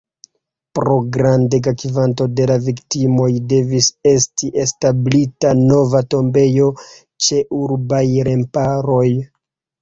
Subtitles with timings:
[0.77, 6.71] Pro grandega kvanto de la viktimoj devis esti establita nova tombejo
[7.27, 9.07] ĉe urbaj remparoj.